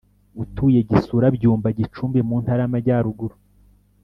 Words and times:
utuye 0.43 0.79
gisura 0.89 1.27
byumba 1.35 1.67
gicumbi 1.77 2.19
mu 2.27 2.35
ntara 2.43 2.61
yamajyaruguru 2.63 3.35